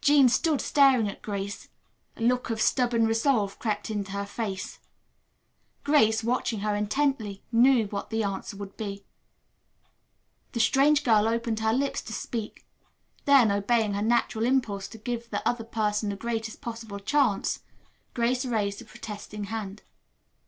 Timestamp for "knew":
7.50-7.88